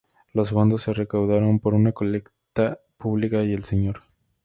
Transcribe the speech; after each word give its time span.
Los 0.33 0.49
fondos 0.49 0.81
se 0.81 0.93
recaudaron 0.95 1.59
por 1.59 1.75
una 1.75 1.91
colecta 1.91 2.79
pública 2.97 3.43
y 3.43 3.53
el 3.53 3.63
Sr. 3.63 4.01